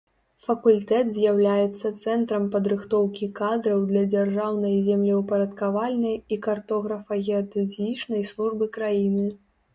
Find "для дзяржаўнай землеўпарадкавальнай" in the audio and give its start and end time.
3.91-6.17